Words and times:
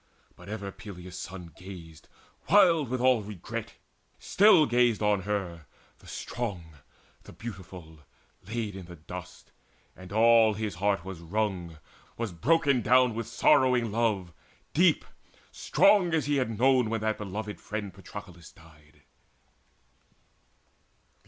But 0.35 0.49
ever 0.49 0.71
Peleus' 0.71 1.15
son 1.19 1.51
Gazed, 1.55 2.07
wild 2.49 2.89
with 2.89 2.99
all 3.01 3.21
regret, 3.21 3.75
still 4.17 4.65
gazed 4.65 5.03
on 5.03 5.21
her, 5.21 5.67
The 5.99 6.07
strong, 6.07 6.77
the 7.21 7.31
beautiful, 7.31 7.99
laid 8.47 8.75
in 8.75 8.87
the 8.87 8.95
dust; 8.95 9.51
And 9.95 10.11
all 10.11 10.55
his 10.55 10.73
heart 10.73 11.05
was 11.05 11.19
wrung, 11.19 11.77
was 12.17 12.31
broken 12.31 12.81
down 12.81 13.13
With 13.13 13.27
sorrowing 13.27 13.91
love, 13.91 14.33
deep, 14.73 15.05
strong 15.51 16.15
as 16.15 16.25
he 16.25 16.37
had 16.37 16.57
known 16.57 16.89
When 16.89 17.01
that 17.01 17.19
beloved 17.19 17.61
friend 17.61 17.93
Patroclus 17.93 18.51
died. 18.51 19.03